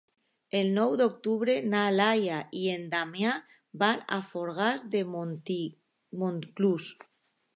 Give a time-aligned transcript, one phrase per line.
[0.59, 3.35] El nou d'octubre na Laia i en Damià
[3.83, 6.89] van a Fogars de Montclús.